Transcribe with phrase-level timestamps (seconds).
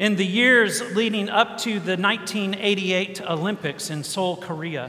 [0.00, 4.88] In the years leading up to the 1988 Olympics in Seoul, Korea,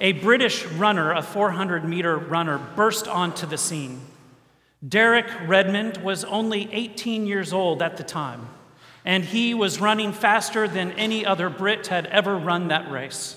[0.00, 4.00] a British runner, a 400 meter runner, burst onto the scene.
[4.86, 8.48] Derek Redmond was only 18 years old at the time,
[9.04, 13.36] and he was running faster than any other Brit had ever run that race.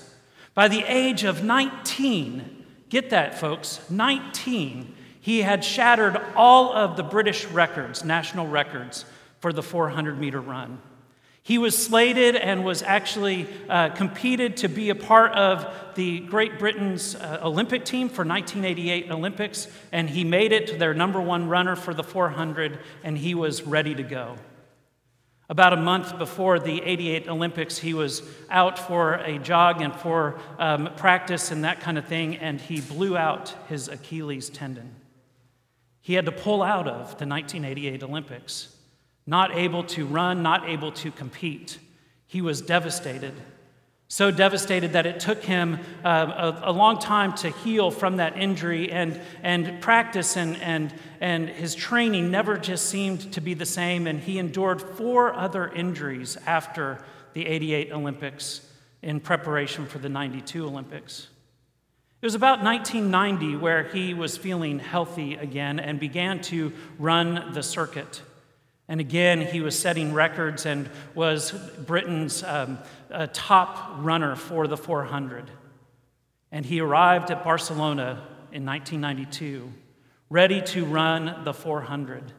[0.52, 7.04] By the age of 19, get that, folks, 19, he had shattered all of the
[7.04, 9.04] British records, national records,
[9.42, 10.80] for the 400 meter run.
[11.42, 16.60] He was slated and was actually uh, competed to be a part of the Great
[16.60, 21.48] Britain's uh, Olympic team for 1988 Olympics, and he made it to their number one
[21.48, 24.36] runner for the 400, and he was ready to go.
[25.48, 30.38] About a month before the 88 Olympics, he was out for a jog and for
[30.60, 34.94] um, practice and that kind of thing, and he blew out his Achilles tendon.
[36.00, 38.76] He had to pull out of the 1988 Olympics
[39.26, 41.78] not able to run, not able to compete.
[42.26, 43.34] He was devastated.
[44.08, 48.36] So devastated that it took him uh, a, a, long time to heal from that
[48.36, 53.64] injury, and, and practice and, and, and his training never just seemed to be the
[53.64, 54.06] same.
[54.06, 58.60] And he endured four other injuries after the 88 Olympics
[59.00, 61.28] in preparation for the 92 Olympics.
[62.20, 67.62] It was about 1990 where he was feeling healthy again and began to run the
[67.62, 68.20] circuit.
[68.88, 71.52] And again, he was setting records and was
[71.86, 72.78] Britain's um,
[73.32, 75.50] top runner for the 400.
[76.50, 79.72] And he arrived at Barcelona in 1992,
[80.28, 82.32] ready to run the 400.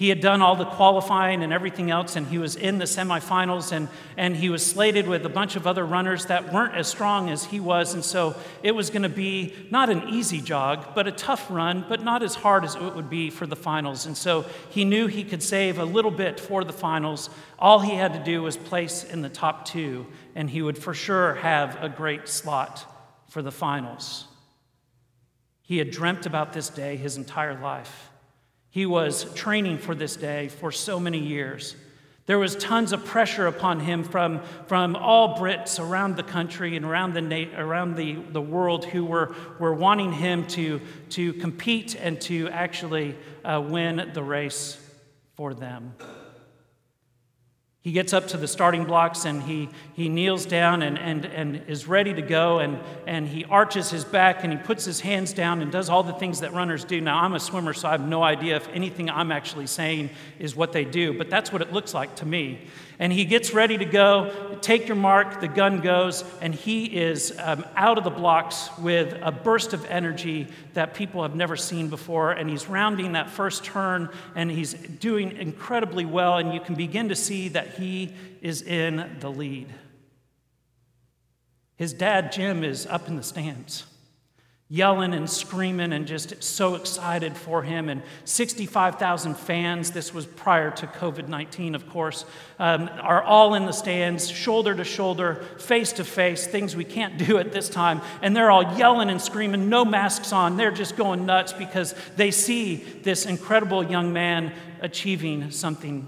[0.00, 3.70] He had done all the qualifying and everything else, and he was in the semifinals,
[3.70, 7.28] and, and he was slated with a bunch of other runners that weren't as strong
[7.28, 7.92] as he was.
[7.92, 11.84] And so it was going to be not an easy jog, but a tough run,
[11.86, 14.06] but not as hard as it would be for the finals.
[14.06, 17.28] And so he knew he could save a little bit for the finals.
[17.58, 20.94] All he had to do was place in the top two, and he would for
[20.94, 22.86] sure have a great slot
[23.28, 24.24] for the finals.
[25.60, 28.09] He had dreamt about this day his entire life.
[28.70, 31.74] He was training for this day for so many years.
[32.26, 36.86] There was tons of pressure upon him from, from all Brits around the country and
[36.86, 40.80] around the, around the, the world who were, were wanting him to,
[41.10, 44.78] to compete and to actually uh, win the race
[45.34, 45.94] for them.
[47.82, 51.62] He gets up to the starting blocks and he, he kneels down and, and, and
[51.66, 52.58] is ready to go.
[52.58, 56.02] And, and he arches his back and he puts his hands down and does all
[56.02, 57.00] the things that runners do.
[57.00, 60.54] Now, I'm a swimmer, so I have no idea if anything I'm actually saying is
[60.54, 62.66] what they do, but that's what it looks like to me.
[63.00, 64.58] And he gets ready to go.
[64.60, 69.18] Take your mark, the gun goes, and he is um, out of the blocks with
[69.22, 72.32] a burst of energy that people have never seen before.
[72.32, 76.36] And he's rounding that first turn, and he's doing incredibly well.
[76.36, 78.12] And you can begin to see that he
[78.42, 79.68] is in the lead.
[81.76, 83.86] His dad, Jim, is up in the stands
[84.72, 87.88] yelling and screaming and just so excited for him.
[87.88, 92.24] And 65,000 fans, this was prior to COVID 19, of course,
[92.60, 97.18] um, are all in the stands, shoulder to shoulder, face to face, things we can't
[97.18, 98.00] do at this time.
[98.22, 100.56] And they're all yelling and screaming, no masks on.
[100.56, 106.06] They're just going nuts because they see this incredible young man achieving something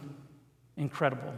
[0.77, 1.35] incredible.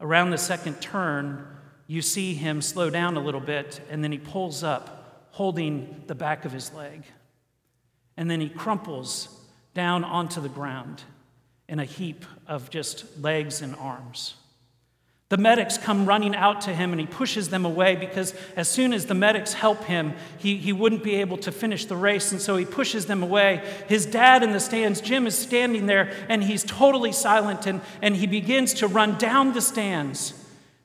[0.00, 1.46] Around the second turn,
[1.86, 4.93] you see him slow down a little bit, and then he pulls up
[5.34, 7.02] holding the back of his leg.
[8.16, 9.28] And then he crumples
[9.74, 11.02] down onto the ground
[11.68, 14.36] in a heap of just legs and arms.
[15.30, 18.92] The medics come running out to him and he pushes them away because as soon
[18.92, 22.30] as the medics help him, he, he wouldn't be able to finish the race.
[22.30, 23.68] And so he pushes them away.
[23.88, 28.14] His dad in the stands, Jim, is standing there and he's totally silent and, and
[28.14, 30.43] he begins to run down the stands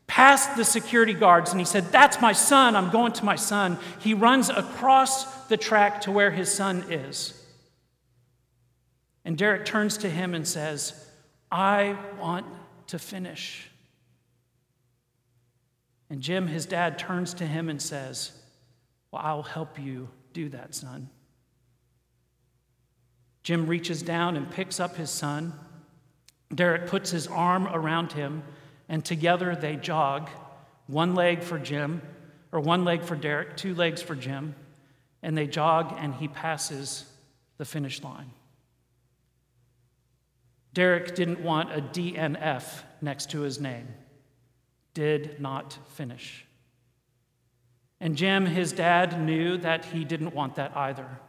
[0.09, 2.75] past the security guards and he said, That's my son.
[2.75, 3.77] I'm going to my son.
[3.99, 7.35] He runs across the track to where his son is.
[9.23, 11.07] And Derek turns to him and says,
[11.51, 12.47] I want
[12.87, 13.69] to finish.
[16.09, 18.31] And Jim, his dad, turns to him and says,
[19.11, 21.09] Well, I'll help you do that, son.
[23.43, 25.53] Jim reaches down and picks up his son.
[26.53, 28.41] Derek puts his arm around him
[28.89, 30.29] and together they jog
[30.87, 32.01] one leg for Jim,
[32.51, 34.55] or one leg for Derek, two legs for Jim,
[35.21, 37.05] and they jog and he passes
[37.57, 38.31] the finish line.
[40.73, 42.63] Derek didn't want a DNF
[43.01, 43.87] next to his name.
[44.93, 46.45] Did not finish.
[47.99, 51.19] And Jim, his dad, knew that he didn't want that either.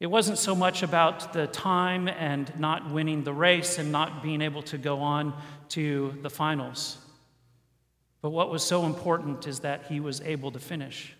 [0.00, 4.40] It wasn't so much about the time and not winning the race and not being
[4.42, 5.34] able to go on
[5.70, 6.98] to the finals.
[8.22, 11.16] But what was so important is that he was able to finish.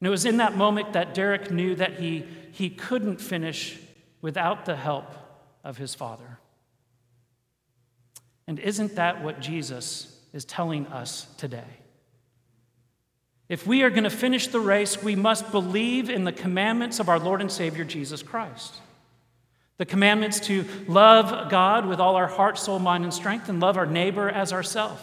[0.00, 3.78] And it was in that moment that Derek knew that he, he couldn't finish
[4.20, 5.10] without the help
[5.62, 6.38] of his father.
[8.46, 11.83] And isn't that what Jesus is telling us today?
[13.48, 17.08] If we are going to finish the race, we must believe in the commandments of
[17.08, 18.80] our Lord and Savior Jesus Christ.
[19.76, 23.76] The commandments to love God with all our heart, soul, mind, and strength, and love
[23.76, 25.02] our neighbor as ourselves.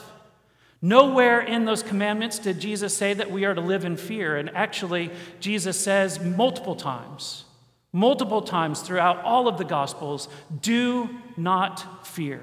[0.81, 4.37] Nowhere in those commandments did Jesus say that we are to live in fear.
[4.37, 7.45] And actually, Jesus says multiple times,
[7.93, 10.27] multiple times throughout all of the Gospels
[10.61, 12.41] do not fear.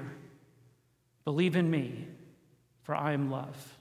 [1.25, 2.07] Believe in me,
[2.83, 3.78] for I am love.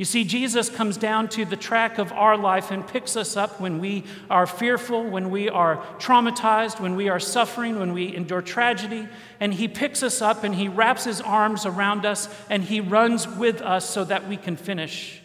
[0.00, 3.60] You see, Jesus comes down to the track of our life and picks us up
[3.60, 8.40] when we are fearful, when we are traumatized, when we are suffering, when we endure
[8.40, 9.06] tragedy.
[9.40, 13.28] And He picks us up and He wraps His arms around us and He runs
[13.28, 15.20] with us so that we can finish.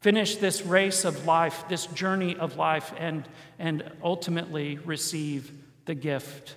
[0.00, 3.28] Finish this race of life, this journey of life, and,
[3.58, 5.50] and ultimately receive
[5.86, 6.54] the gift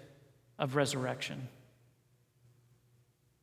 [0.60, 1.48] of resurrection.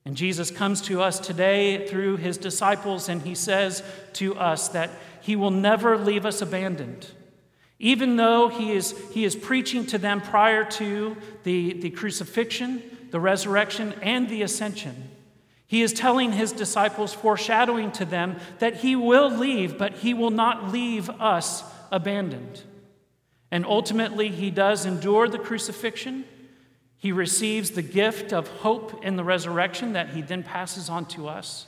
[0.05, 3.83] And Jesus comes to us today through his disciples, and he says
[4.15, 4.91] to us that
[5.21, 7.11] he will never leave us abandoned.
[7.79, 13.21] Even though he is, he is preaching to them prior to the, the crucifixion, the
[13.21, 15.11] resurrection, and the ascension,
[15.67, 20.31] he is telling his disciples, foreshadowing to them that he will leave, but he will
[20.31, 22.63] not leave us abandoned.
[23.51, 26.25] And ultimately, he does endure the crucifixion.
[26.99, 31.29] He receives the gift of hope in the resurrection that he then passes on to
[31.29, 31.67] us.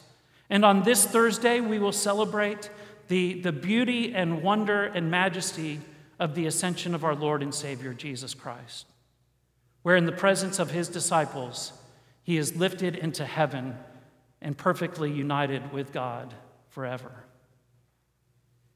[0.49, 2.71] And on this Thursday, we will celebrate
[3.09, 5.81] the, the beauty and wonder and majesty
[6.19, 8.87] of the ascension of our Lord and Savior, Jesus Christ,
[9.83, 11.73] where in the presence of his disciples,
[12.23, 13.77] he is lifted into heaven
[14.41, 16.35] and perfectly united with God
[16.71, 17.13] forever.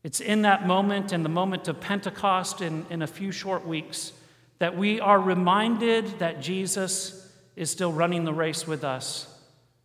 [0.02, 4.12] It's in that moment, in the moment of Pentecost, in, in a few short weeks,
[4.60, 9.26] that we are reminded that Jesus is still running the race with us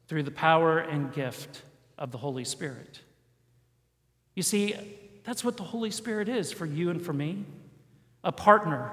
[0.08, 1.64] through the power and gift
[1.98, 3.00] of the Holy Spirit.
[4.36, 4.76] You see,
[5.24, 7.46] that's what the Holy Spirit is for you and for me
[8.24, 8.92] a partner,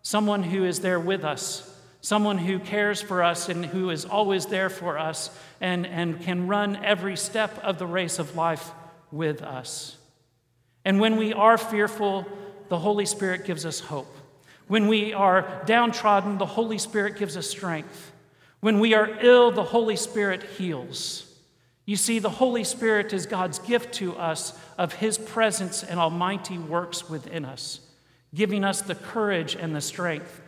[0.00, 1.68] someone who is there with us,
[2.00, 6.46] someone who cares for us and who is always there for us and, and can
[6.46, 8.70] run every step of the race of life
[9.10, 9.98] with us.
[10.84, 12.26] And when we are fearful,
[12.68, 14.16] the Holy Spirit gives us hope.
[14.70, 18.12] When we are downtrodden, the Holy Spirit gives us strength.
[18.60, 21.26] When we are ill, the Holy Spirit heals.
[21.86, 26.56] You see, the Holy Spirit is God's gift to us of His presence and almighty
[26.56, 27.80] works within us,
[28.32, 30.40] giving us the courage and the strength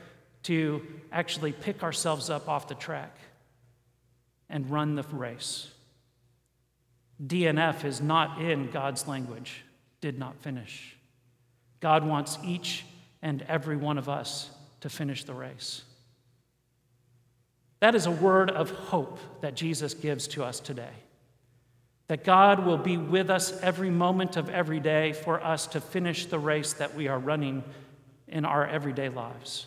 [0.45, 3.19] to actually pick ourselves up off the track
[4.49, 5.69] and run the race.
[7.21, 9.65] DNF is not in God's language,
[10.01, 10.97] did not finish.
[11.81, 12.85] God wants each
[13.23, 15.83] and every one of us to finish the race.
[17.81, 20.93] That is a word of hope that Jesus gives to us today.
[22.09, 26.27] That God will be with us every moment of every day for us to finish
[26.27, 27.65] the race that we are running
[28.29, 29.67] in our everyday lives.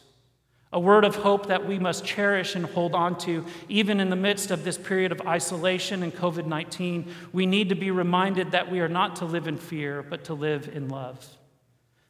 [0.71, 4.15] A word of hope that we must cherish and hold on to, even in the
[4.15, 7.09] midst of this period of isolation and COVID 19.
[7.31, 10.33] We need to be reminded that we are not to live in fear, but to
[10.33, 11.25] live in love.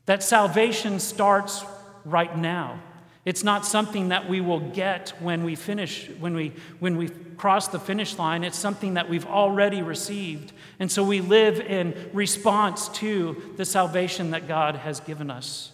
[0.05, 1.63] That salvation starts
[2.03, 2.79] right now.
[3.25, 7.67] It's not something that we will get when we finish, when we, when we cross
[7.67, 8.43] the finish line.
[8.43, 10.53] It's something that we've already received.
[10.79, 15.71] And so we live in response to the salvation that God has given us.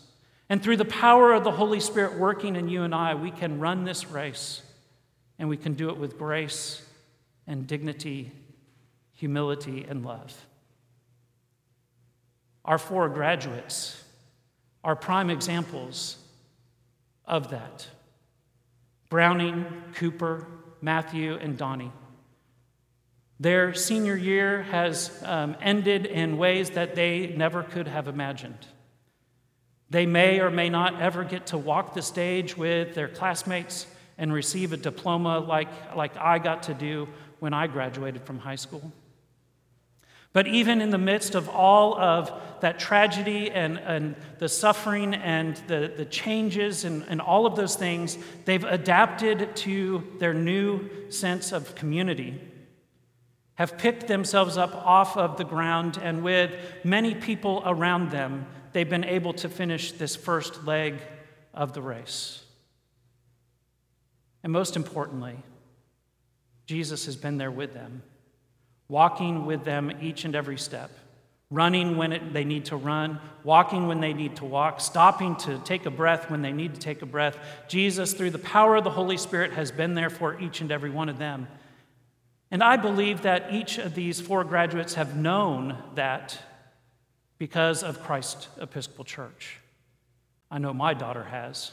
[0.47, 3.59] And through the power of the Holy Spirit working in you and I, we can
[3.59, 4.61] run this race.
[5.37, 6.81] And we can do it with grace
[7.47, 8.31] and dignity,
[9.13, 10.45] humility, and love.
[12.63, 14.00] Our four graduates
[14.83, 16.17] are prime examples
[17.25, 17.87] of that.
[19.09, 20.47] Browning, Cooper,
[20.81, 21.91] Matthew, and Donnie.
[23.39, 28.67] Their senior year has um, ended in ways that they never could have imagined.
[29.89, 34.31] They may or may not ever get to walk the stage with their classmates and
[34.31, 37.07] receive a diploma like, like I got to do
[37.39, 38.93] when I graduated from high school.
[40.33, 45.57] But even in the midst of all of that tragedy and, and the suffering and
[45.67, 51.51] the, the changes and, and all of those things, they've adapted to their new sense
[51.51, 52.39] of community,
[53.55, 56.51] have picked themselves up off of the ground, and with
[56.83, 60.99] many people around them, they've been able to finish this first leg
[61.53, 62.43] of the race.
[64.43, 65.37] And most importantly,
[66.65, 68.01] Jesus has been there with them,
[68.91, 70.91] walking with them each and every step,
[71.49, 75.57] running when it, they need to run, walking when they need to walk, stopping to
[75.59, 77.37] take a breath when they need to take a breath.
[77.69, 80.89] Jesus, through the power of the Holy Spirit, has been there for each and every
[80.89, 81.47] one of them.
[82.51, 86.37] And I believe that each of these four graduates have known that
[87.37, 89.61] because of Christ Episcopal Church.
[90.51, 91.71] I know my daughter has.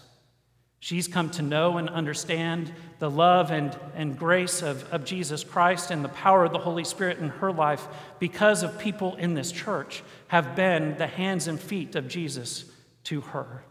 [0.80, 5.90] She's come to know and understand the love and, and grace of, of Jesus Christ
[5.90, 7.86] and the power of the Holy Spirit in her life
[8.20, 12.64] because of people in this church have been the hands and feet of Jesus
[13.04, 13.64] to her.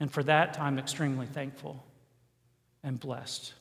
[0.00, 1.84] And for that, I'm extremely thankful
[2.82, 3.52] and blessed.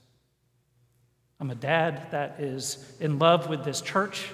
[1.39, 4.29] I'm a dad that is in love with this church,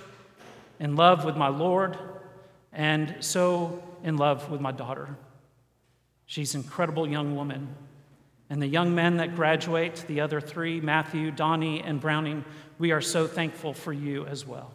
[0.79, 1.97] in love with my Lord,
[2.71, 5.17] and so in love with my daughter.
[6.29, 7.75] She's an incredible young woman.
[8.51, 12.45] And the young men that graduate, the other three, Matthew, Donnie, and Browning,
[12.77, 14.71] we are so thankful for you as well.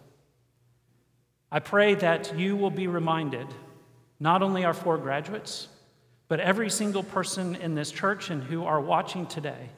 [1.53, 3.47] I pray that you will be reminded,
[4.19, 5.69] not only our four graduates,
[6.27, 9.71] but every single person in this church and who are watching today,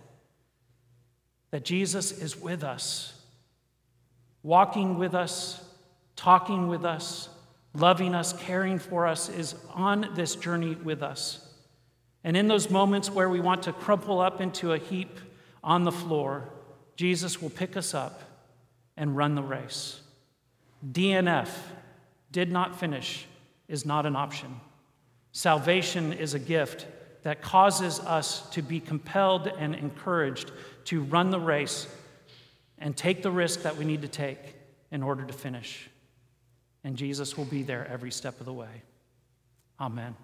[1.50, 3.20] that Jesus is with us,
[4.42, 5.62] walking with us,
[6.16, 7.28] talking with us,
[7.74, 11.45] loving us, caring for us, is on this journey with us.
[12.26, 15.20] And in those moments where we want to crumple up into a heap
[15.62, 16.48] on the floor,
[16.96, 18.20] Jesus will pick us up
[18.96, 20.00] and run the race.
[20.84, 21.48] DNF,
[22.32, 23.26] did not finish,
[23.68, 24.60] is not an option.
[25.30, 26.86] Salvation is a gift
[27.22, 30.50] that causes us to be compelled and encouraged
[30.86, 31.86] to run the race
[32.78, 34.56] and take the risk that we need to take
[34.90, 35.88] in order to finish.
[36.82, 38.82] And Jesus will be there every step of the way.
[39.80, 40.16] Amen.